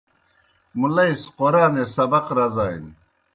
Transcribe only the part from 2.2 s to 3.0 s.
رزانیْ۔